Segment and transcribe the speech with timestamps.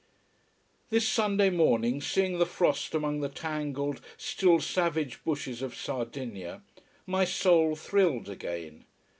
[0.89, 6.63] _This Sunday morning, seeing the frost among the tangled, still savage bushes of Sardinia,
[7.05, 8.85] my soul thrilled again.